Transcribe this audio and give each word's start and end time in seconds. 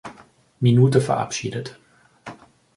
Minute 0.59 0.99
verabschiedet. 0.99 1.77